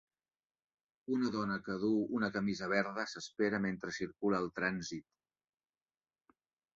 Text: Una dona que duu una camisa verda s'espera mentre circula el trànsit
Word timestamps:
Una 1.15 1.27
dona 1.33 1.57
que 1.67 1.75
duu 1.83 1.99
una 2.19 2.29
camisa 2.37 2.69
verda 2.71 3.05
s'espera 3.11 3.59
mentre 3.67 3.93
circula 3.99 4.39
el 4.45 4.49
trànsit 4.61 6.35